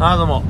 [0.00, 0.44] あどうも。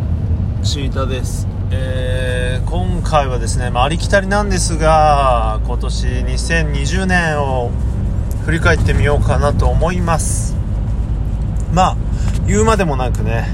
[0.63, 7.71] シータです、えー今回はですね、まあ、ありきたりなんですが今年2020年を
[8.45, 10.55] 振り返ってみようかなと思います。
[11.73, 11.97] まあ
[12.47, 13.47] 言うまでもなくね、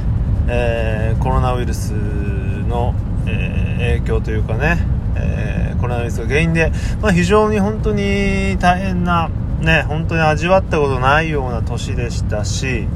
[0.49, 2.97] えーコロナウイルスの、
[3.29, 4.79] えー影響というかね、
[5.15, 9.31] えコロナウイルスが原因で、まあ、非常に本当に大変な
[9.61, 12.89] ね本当に味わったことないような年でしたし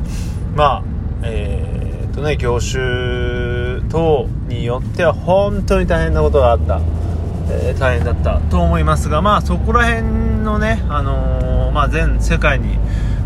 [0.56, 0.82] まあ
[1.22, 1.77] えー
[2.18, 6.80] とね業種等によっては本当に大変なことがあった、
[7.50, 10.02] えー大変だったと思いますがまあそこら辺
[10.42, 12.76] のねあのーまあ全世界に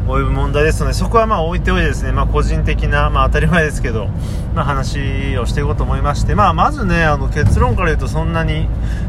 [0.06, 4.08] 及ぶ問題ですのでそこはまあ置いておいてですね、まあ、個人的な、まあ、当たり前ですけど、
[4.52, 8.66] まあ、話をしていこうと思いまして、まあ、まずねあの結論から言うとそんなに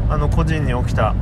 [0.08, 1.14] あの個人に起きた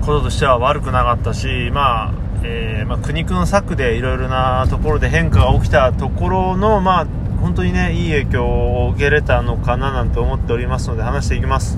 [0.00, 7.06] こととしては悪くなかったし、まあえーまあ、苦肉の策でいろいろなところで変化が起きたところの、まあ、
[7.42, 11.76] 本当にねいい影響を受けれたのかななんて思っておりますので話していきます。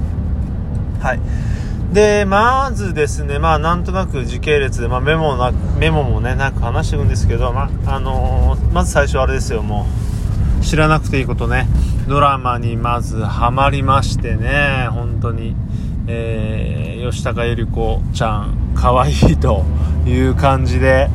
[1.00, 1.20] はい。
[1.92, 9.86] でまずですね、まあ、なんとなく時系列で、まあ、メモなメモも、ね、なく話していくんですけど、まあのーまず最初あれですよ、も
[10.60, 10.64] う。
[10.64, 11.68] 知らなくていいことね、
[12.08, 15.54] ドラマにまずハマりましてね、本当に、
[16.06, 19.62] えー吉高由里子ちゃん、可愛いと
[20.06, 21.10] いう感じで、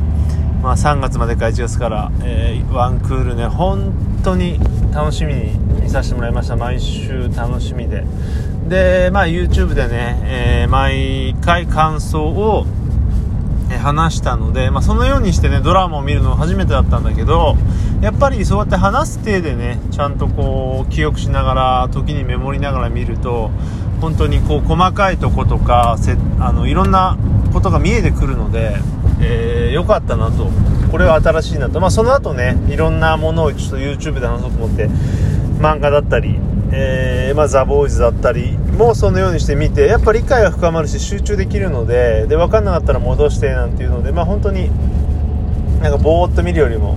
[0.62, 4.60] まあ、3月までか1月から、えーワンクールね、本当に
[4.92, 8.04] 楽しみに見させてもらいました、毎週楽しみで。
[8.68, 12.66] で、まあ、YouTube でね、えー毎回感想を、
[13.78, 17.56] 話したので、まあ、そのようにしてねドラマを見るの初めてだったんだけど
[18.00, 23.50] やっぱりそうやって話す体でねちゃんとこう記憶しながら時にメモりながら見ると
[24.00, 27.18] 本当にこう細かいとことかせあのいろんな
[27.52, 28.76] ことが見えてくるので、
[29.22, 30.48] えー、よかったなと。
[30.90, 34.88] これは新しいなと、まあ、その後ねいろんなものをちょっと YouTube で話そうと思って
[35.60, 36.36] 漫画だったり、
[36.72, 44.68] えーまあ、ザ・ボーイズだったりもそのようにして見てやっぱ理解が深まるし集中できるのでで分かんなかったら戻してなんていうので、まあ、本当に
[45.80, 46.94] なんかぼーっと見るよりも、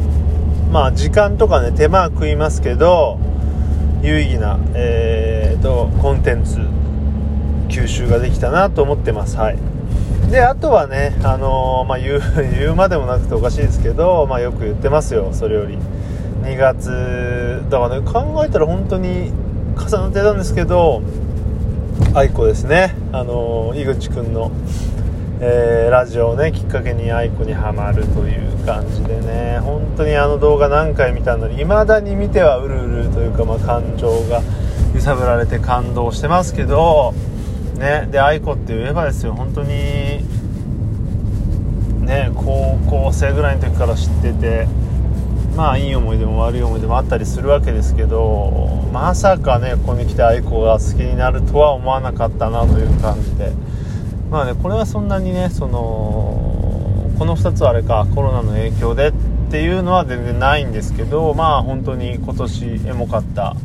[0.72, 3.20] まあ、時間とかね手間は食いますけど
[4.02, 6.60] 有意義な、えー、とコンテンツ
[7.70, 9.38] 吸収ができたなと思ってます。
[9.38, 9.73] はい。
[10.34, 12.22] であとはね、あのーまあ、言う
[12.58, 15.78] 言うまでもなくておかしいですけど、まあ、よく言ってますよ、それより。
[16.42, 19.32] 2月だからね考えたら本当に
[19.78, 21.02] 重なってたんですけど
[22.16, 24.50] 愛子ですね、あのー井口くんの、
[25.40, 34.42] えーラジオをねきっかけに愛子にはまるという感じでね本当にあの動画何回見たのに未だに見てはうるうるというか、まあ、感情が
[34.96, 37.14] 揺さぶられて感動してますけど
[37.78, 39.34] ねで愛子って言えばですよ。
[39.34, 39.70] 本当に
[42.06, 44.68] ね高校生ぐらいの時から知ってて
[45.56, 53.52] まあいい思い出も悪い思い出もあったりするわけですけどまさかねここに来て愛子が好きになるとは思わなかったなという感じで。
[54.30, 59.14] まあねこれはそんなにねそのこの2つはあれかコロナの影響でっ
[59.52, 63.56] ていうのは全然ないんですけどまあ本当に今年エモかった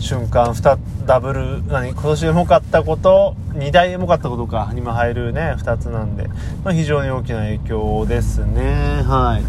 [0.00, 6.28] 瞬間2ダブル何今年エモかったこと2大エモかったことかにも入るね2つなんで、
[6.64, 9.02] まあ、非常に大きな影響ですね。
[9.06, 9.40] は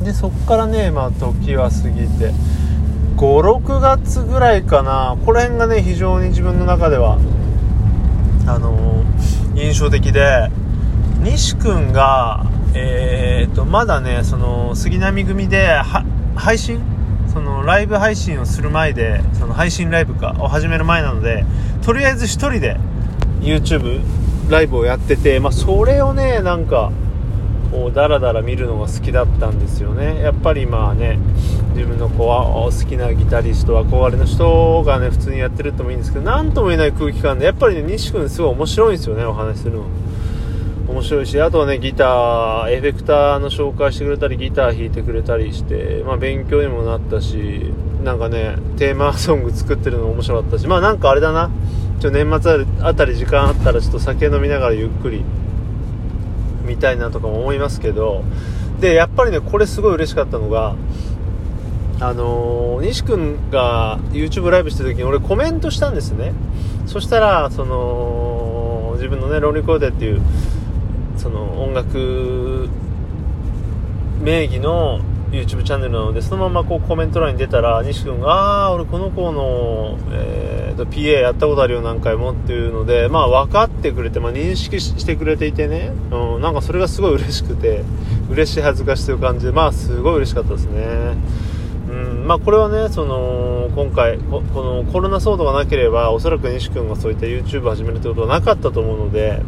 [0.00, 0.04] い。
[0.04, 2.32] でそこからねまあ時は過ぎて
[3.16, 5.16] 56月ぐらいかな。
[5.26, 7.18] この辺がね非常に自分の中では
[8.46, 9.08] あのー
[9.58, 10.50] 印象的で
[11.20, 16.04] 西君がえー、とまだねその杉並組では
[16.36, 16.80] 配信
[17.38, 21.44] そのライブ配信をする前でその配信ライブかを始める前なので
[21.82, 22.76] とりあえず1人で
[23.40, 24.00] YouTube
[24.50, 26.90] ライブをやってて、まあ、それをねなんか
[27.70, 30.20] こうダラダラ見るのが好きだったんですよね。
[30.20, 31.20] やっぱりまあね
[31.76, 39.84] 自分のこう好きなギタリスト憧れの人がね普通にやってるともいいんですけど何とも言えない空気感でやっぱりね西君すごい面白いんですよねお話するの。
[40.88, 47.72] 面白いしあとはねギターエフェクターの紹介してくれたりギター弾いてくれたりして、まあ、勉強にもなったし
[48.02, 51.50] なんかねテーマソング作ってるの面白かったしまあなんかあれだな。
[52.00, 55.24] ちょ年末あたり時間あったらちょっと酒飲みながらゆっくり
[56.64, 58.22] みたいなとかも思いますけど。
[58.80, 60.76] でやっぱりねこれすごい嬉しかったのが
[62.00, 66.32] あのー西君が YouTube ライブしてる時に俺コメントしたんですね。
[66.86, 70.22] そしたらその自分のねロンリコーデっていう
[71.18, 72.68] その音楽
[74.22, 75.00] 名義の
[75.30, 87.82] YouTube チャンネルなのでそのままこうコメント欄に出たら西君が「ああ俺この子の、えーと PA やったことあるよ何回も」っていうのでまあ分かってくれて、まあ、認識してくれていてね、うん、なんかそれがすごい嬉しくて
[88.30, 91.16] 嬉しい恥ずかしいという感じでまあすごい嬉しかったですね。
[91.90, 99.42] うんまあこれはねその今回このコロナ騒動がなければおそらく西君がそういった YouTube を始めるってことはなかったと思うので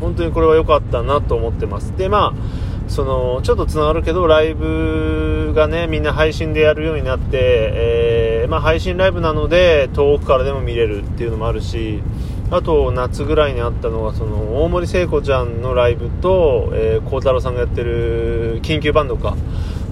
[0.00, 1.96] 本当にこれは良かったなと思ってます。
[1.96, 7.38] でまあそのちょっとつながるけどライブがねみんな配信でやるようになって、
[7.72, 12.02] えー、まあ、配信ライブなので遠くからでも見れるっていうのもあるし
[12.50, 19.36] あと夏ぐらいにあったのがその大森聖子ちゃんのライブと、えー、太郎さんがやってる緊急バンドか。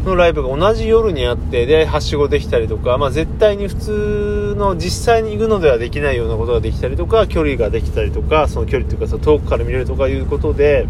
[0.05, 10.87] のライブが同じ夜にあってではしごできたりとか、まあ、絶対に普通の実際に行くのではできないようなことができたりとか距離ができたりとかその距離というかそ遠くから見れるとかいうことで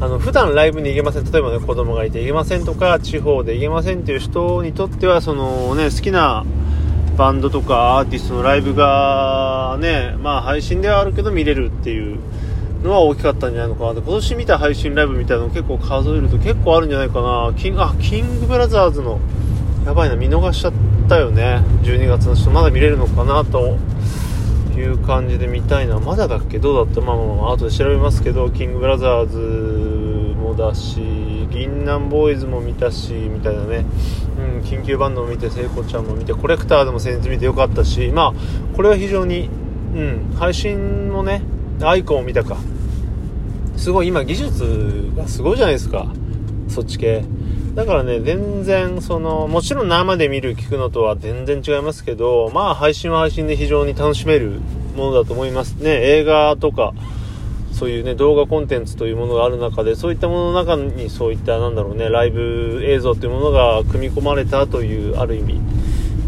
[0.00, 1.30] あの普段ライブに行けません。
[1.30, 6.44] 例えばね子供がいて行けませんとか地方で行けませんっていう人にとってはそのね好きな
[7.16, 12.18] バンドとかアーティストのライブがねまあ配信ではあるけど見れるっていう
[12.82, 13.94] のは大きかったんじゃないのかな。
[13.94, 17.52] で今年見た配信ライブみたいなの結構数えると結構あるんじゃないかな。
[17.56, 19.20] キンあキングブラザーズの
[19.86, 20.72] やばいな見逃しちゃっ
[21.08, 21.62] たよね。
[21.82, 23.78] 12月の人まだ見れるのかなと
[24.76, 26.00] いう感じで見たいな。
[26.00, 26.58] まだだっけ？
[26.58, 27.00] どうだった？
[27.00, 29.38] まあまあまあ後で調べますけどキングブラザーズ
[30.36, 31.00] もだし
[31.50, 33.84] 銀杏ボーイズも見たしみたいなね、
[34.38, 38.10] うん、緊急バンドも見て聖子ちゃんも見てコレクターでも先日見てよかったし。
[38.12, 39.48] まあこれは非常に、
[39.94, 41.42] うん、配信もね
[41.82, 42.56] アイコンを見たか。
[43.76, 46.06] すごい今技術がすごいじゃないですか
[46.68, 47.24] そっち系
[47.74, 54.60] だからね、全然、その、もちろん生で見る、聞くのとは全然違いますけど、まあ配信は配信で非常に楽しめる
[54.94, 55.90] ものだと思いますね。
[55.90, 56.92] 映画とか、
[57.72, 65.60] そういうね、動画コンテンツというものがある中で、そういったものの中にそういった、なんだろうね、ライブ映像というものが組み込まれたという、ある意味、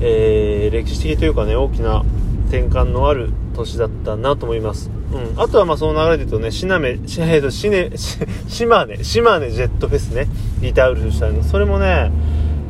[0.01, 2.05] えー、歴史的というかね、大きな
[2.49, 4.91] 転換のある年だったなと思います。
[5.15, 7.91] うん、あとはまあその流れで言うとね、シナメ、シ えー、とシネ、
[8.49, 10.27] 島根、島根ジェットフェスね、
[10.61, 12.11] ギタウルフしたの、それもね、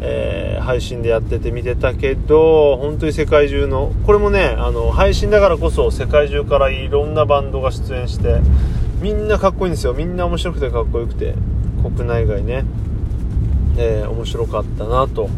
[0.03, 8.41] えー、配信でやってて見てたけど、本当に世界中の、これもね、あの、配信だからこそ世界中からいろんなバンドが出演して、
[9.01, 9.95] みんなかっこいいんですよ。
[9.95, 11.35] みんな面白くてかっこよくて、
[11.83, 12.65] 国内外ね、
[13.79, 15.31] えー、面白かったなと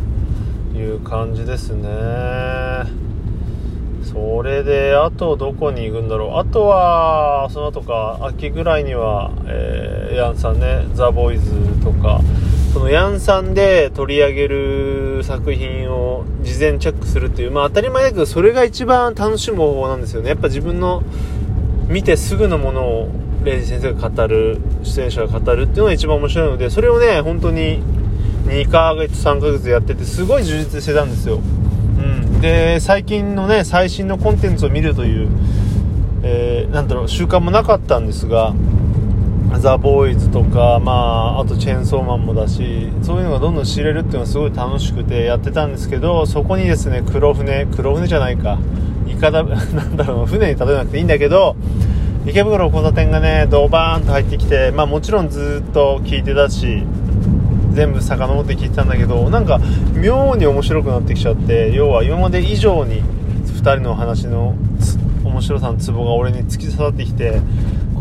[0.74, 3.05] いう感じですね。
[4.12, 6.36] それで、あとどこに行くんだろう。
[6.36, 11.50] あとは、その後か、秋ぐらいには、えー、ヤンさんね、ザ・ボーイズ
[11.84, 12.20] とか、
[12.72, 20.28] そのヤンさんで取り上げる作品を事前チェックするっていう、まあ当たり前だけど、それが一番楽しむ方法なんですよね。
[20.28, 21.02] やっぱ自分の
[21.88, 23.08] 見てすぐのものを、
[23.44, 27.82] レイジ先生が語る、出演者が語るっていうのが一番面白いので、それをね、本当に
[28.46, 31.40] 2ヶ月、3ヶ月やってて、すごい充実してたんですよ。
[32.40, 35.28] で最近のね最新のコンテンツを見るという、
[36.22, 38.54] えー、なんだろう習慣もなかったんですが
[39.58, 48.58] ザ・ボーイズとか、まあ、あとチェーンソーマンもだしそういうのがどんどん知れるっていうのはすごい楽しくてやってたんですけどそこにですね黒船黒船じゃないか。
[49.08, 51.56] いかだなんだろう船に例えなくていいんだけど
[52.26, 56.82] 池袋交差点がねドバーンと入ってきて、まあ、もちろんずっと聞いてたし
[57.76, 59.60] 全部遡って聞いてたんだけどなんか
[59.92, 64.56] 妙に面白くなってきちゃって要は今まで以上に2人の話の
[65.22, 67.42] 面白さのツボが俺に突き刺さってきて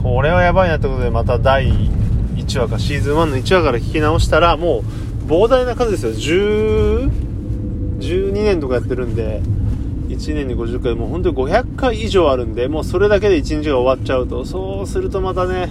[0.02, 1.70] これはやばいなってことでまた第
[2.36, 4.82] 1話かシーズン1の1話から聞き直したらも
[5.28, 6.14] う膨大な数ですよ。
[6.14, 7.12] 10
[8.00, 9.42] 12年とかやってるんで
[10.08, 14.46] 1年に50回もう本当に500回以上あるんでもうそれだけで1日が終わっちゃうと。
[14.46, 15.70] そうするとまたね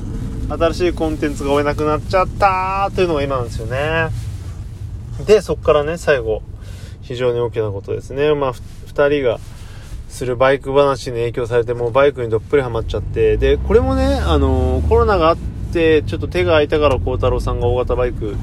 [0.49, 4.09] 新しいコンテンツが追えなくなっちゃったというのが今なんですよね。
[5.27, 6.43] で、そこからね、最後、
[7.03, 8.35] 非常に大きなことですね。
[8.35, 9.39] まあ、2人が
[10.09, 15.37] するバイク話に影響されて、もうバイクにどっぷりハマっちゃって、で、これもね、あのー、コロナがあっ
[15.73, 18.37] て、ちょっと手が空いたから孝太郎さんが大型バイク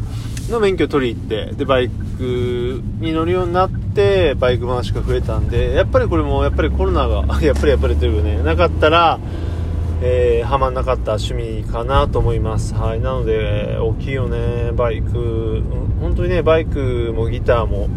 [0.50, 9.20] の免許取り行って、で、バイクに乗るようになって、バイク話が増えたんで、やっぱりこれも、やっぱりコロナが、 やっぱりやっぱりというね、なかったら、
[10.04, 12.74] えー、はまんなかった趣味かなと思います。
[12.74, 13.00] はい。
[13.00, 15.62] なので、大きいよね、バイク。
[16.00, 17.88] 本当にね、バイクもギターも、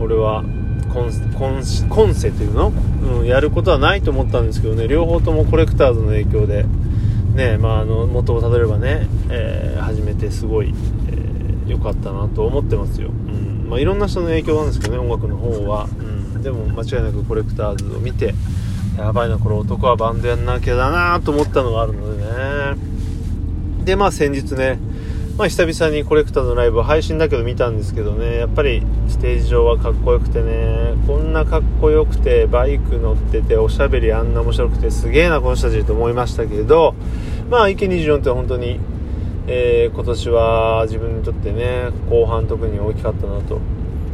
[0.00, 0.44] 俺は、
[0.92, 2.72] コンコンコンセというの、
[3.18, 6.64] うん、やることはないと思ったんですけどね、両方ともコレクターズの影響で、
[7.34, 10.74] ね、まあ、あの、元をたどればね、えー、始めてすごい、
[11.08, 13.08] えー、良かったなと思ってますよ。
[13.08, 13.68] うん。
[13.70, 15.88] まあ、いろんな人の影響なんですけどね、音楽の方は。
[16.34, 16.42] うん。
[16.42, 18.34] でも、間違いなくコレクターズを見て、
[18.98, 22.32] やばいなこれ男はバンドやんなきゃだなと思ったのがあるのでね。
[23.84, 24.78] でまあ先日ね
[25.38, 28.36] まあ、久々にコレクターのライブ配信だけど見たんですけどね。
[28.36, 36.94] やっぱりステージ上はかっこよくてねこんなかっこよくてバイク乗ってておしゃべりあんな面白くてすげえなこの人たちと思いましたけど
[37.50, 38.78] まあ池24って本当に、
[39.46, 43.58] えー、今年は自分にとってね後半特に大きかったなと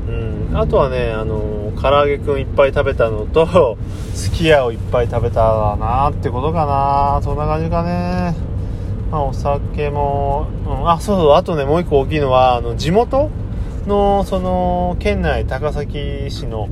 [0.08, 0.56] うん。
[0.56, 3.76] あとはねあの唐揚げくんいっぱい食べたのと
[4.14, 7.20] すき家をいっぱい食べたなってことかな。
[7.22, 8.34] そんな感じかね。
[9.10, 11.32] まあ、お酒も、うん、あそうそう。
[11.34, 13.30] あとねもう一個大きいのはあの地元
[13.86, 16.68] のその県内高崎市の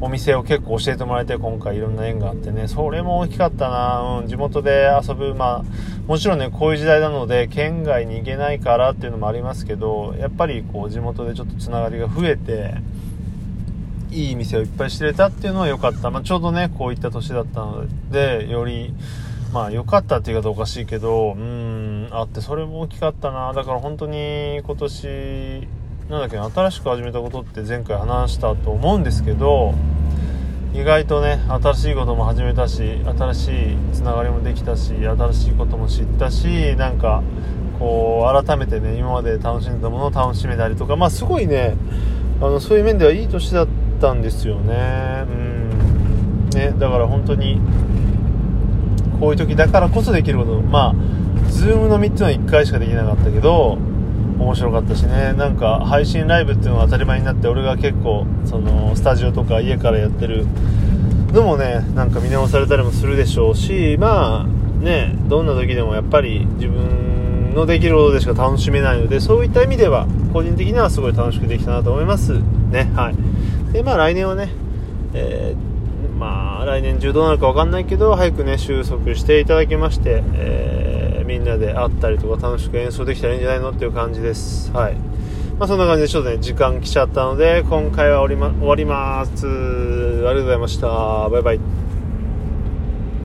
[0.00, 2.66] お店を結構教えてもらえて今回いろんな縁があってね。
[2.66, 5.64] それも大きかったな、うん、地元で遊ぶまあ
[6.06, 12.74] もちろんねこういう時代なので県外に行けないからっていうのもありますけどやっぱりこう地元でちょっとつながりが増えて
[14.10, 18.92] いい店をいっぱい知れたっていうのは良かった、まあ、ちょうどねこういった年だったのでより
[19.52, 23.52] まあ良かったって言い方おかしいけどうんあってそれも大きかったな。
[23.52, 25.68] だから本当に今年
[26.10, 29.74] なんだっけ新しく始めたことって前回話したと思うんですけど
[30.74, 37.22] 意外とね新しいことも始めたし新しいつながりもできたし新しいことも知ったしなんか
[37.78, 41.76] こう改めてね今まで楽しんだものを楽しめたりとかまあすごいね
[42.40, 43.68] あのそういう面ではいい年だっ
[44.00, 45.24] たんですよね。
[45.28, 46.50] うん。
[46.50, 47.60] ねだから本当に
[49.20, 50.60] こういう時だからこそできること。
[50.60, 50.94] まあ
[51.50, 53.78] Zoom の3つの1回しかできなかったけど
[54.42, 55.32] 面白かったしね。
[55.32, 60.46] なんか配信ライブっていうのが当たり前になって俺が結構そのスタジオとか家からやってる。
[61.32, 72.38] のもねなんか見直されたりもするでしょうしまあねどんな時でもやっぱり自分のできることでしか楽しめないのでそういった意味では個人的にはすごい楽しくできたなと思います。
[72.70, 73.72] ねはい。
[73.72, 74.50] でまあ来年はね、
[75.14, 84.70] えー、まあ来年中どうなるか分かんないけど早くね収束していただきまして、えーみんなで会ったりとか楽しく演奏できたらいいんじゃないのっていう感じです。
[84.72, 84.94] はい。
[85.58, 89.46] まあ、そんな感じでちょっとね時間来ちゃったので今回はおりま終わります。
[89.46, 91.28] ありがとうございました。
[91.28, 91.81] バイバイ。